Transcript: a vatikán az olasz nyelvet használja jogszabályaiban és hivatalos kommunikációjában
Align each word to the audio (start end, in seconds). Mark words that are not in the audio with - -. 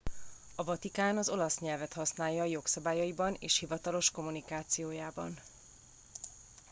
a 0.55 0.63
vatikán 0.63 1.17
az 1.17 1.29
olasz 1.29 1.59
nyelvet 1.59 1.93
használja 1.93 2.43
jogszabályaiban 2.43 3.35
és 3.39 3.57
hivatalos 3.57 4.11
kommunikációjában 4.11 5.39